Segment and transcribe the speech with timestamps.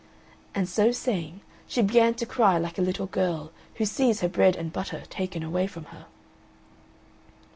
[0.55, 4.55] And so saying she began to cry like a little girl who sees her bread
[4.55, 6.07] and butter taken away from her.